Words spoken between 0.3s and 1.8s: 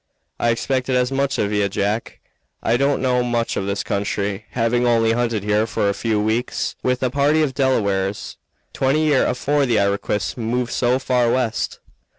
"I expected as much of ye,